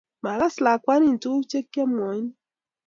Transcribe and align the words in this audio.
Magaas 0.23 0.55
lakwanin 0.65 1.15
tuguk 1.21 1.45
chegimwoni 1.49 2.29